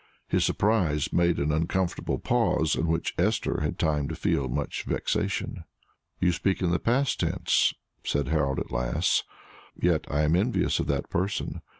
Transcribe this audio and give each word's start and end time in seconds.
His 0.27 0.43
surprise 0.43 1.13
made 1.13 1.37
an 1.37 1.51
uncomfortable 1.51 2.17
pause, 2.17 2.73
in 2.75 2.87
which 2.87 3.13
Esther 3.19 3.59
had 3.61 3.77
time 3.77 4.07
to 4.07 4.15
feel 4.15 4.49
much 4.49 4.81
vexation. 4.83 5.63
"You 6.19 6.31
speak 6.31 6.59
in 6.63 6.71
the 6.71 6.79
past 6.79 7.19
tense," 7.19 7.75
said 8.03 8.29
Harold, 8.29 8.57
at 8.57 8.71
last; 8.71 9.23
"yet 9.79 10.07
I 10.09 10.21
am 10.23 10.33
rather 10.33 10.43
envious 10.45 10.79
of 10.79 10.87
that 10.87 11.07
person. 11.11 11.61